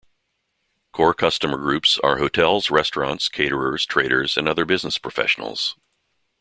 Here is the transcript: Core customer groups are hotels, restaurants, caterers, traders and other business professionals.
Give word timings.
Core 0.93 1.13
customer 1.13 1.57
groups 1.59 1.99
are 1.99 2.17
hotels, 2.17 2.71
restaurants, 2.71 3.29
caterers, 3.29 3.85
traders 3.85 4.35
and 4.35 4.49
other 4.49 4.65
business 4.65 4.97
professionals. 4.97 5.75